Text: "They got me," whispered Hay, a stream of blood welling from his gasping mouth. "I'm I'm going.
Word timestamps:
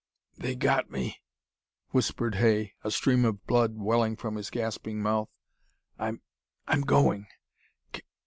"They 0.35 0.55
got 0.55 0.89
me," 0.89 1.21
whispered 1.91 2.33
Hay, 2.33 2.73
a 2.83 2.89
stream 2.89 3.23
of 3.23 3.45
blood 3.45 3.75
welling 3.77 4.15
from 4.15 4.35
his 4.35 4.49
gasping 4.49 4.99
mouth. 4.99 5.29
"I'm 5.99 6.21
I'm 6.67 6.81
going. 6.81 7.27